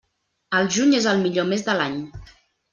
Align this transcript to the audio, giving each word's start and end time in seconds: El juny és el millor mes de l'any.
El 0.59 0.69
juny 0.77 0.97
és 1.01 1.07
el 1.13 1.23
millor 1.27 1.47
mes 1.53 1.69
de 1.71 1.79
l'any. 1.81 2.03